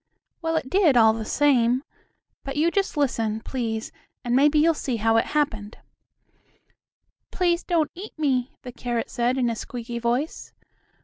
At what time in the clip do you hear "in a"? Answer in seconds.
9.37-9.55